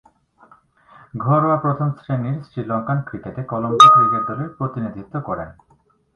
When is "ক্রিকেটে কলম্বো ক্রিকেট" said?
3.01-4.23